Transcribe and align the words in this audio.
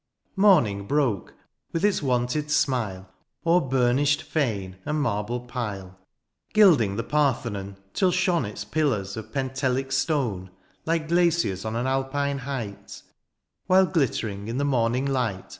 Morning 0.35 0.87
broke^ 0.87 1.29
with 1.71 1.85
its 1.85 2.01
wonted 2.01 2.47
smile^ 2.47 3.05
O'er 3.45 3.61
burnished 3.61 4.27
£ane 4.33 4.73
and 4.83 4.99
marble 4.99 5.45
pile^ 5.45 5.93
Gilding 6.55 6.95
the 6.95 7.03
Parthenon 7.03 7.77
till 7.93 8.09
shone 8.11 8.43
Its 8.43 8.65
pillars 8.65 9.15
of 9.15 9.31
pentelic 9.31 9.89
stone^ 9.89 10.49
Like 10.87 11.07
glaciers 11.09 11.65
on 11.65 11.75
an 11.75 11.85
alpine 11.85 12.39
height; 12.39 13.03
While 13.67 13.85
glittering 13.85 14.47
in 14.47 14.57
the 14.57 14.65
morning 14.65 15.05
light. 15.05 15.45